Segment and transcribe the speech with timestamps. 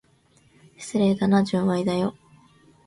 [0.77, 2.15] 失礼だな、純愛だよ。